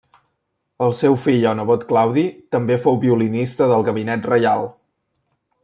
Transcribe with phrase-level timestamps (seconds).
[0.85, 2.23] El seu fill o nebot Claudi
[2.57, 4.67] també fou violinista del gabinet reial.